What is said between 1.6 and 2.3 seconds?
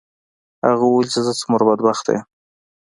بدبخته یم.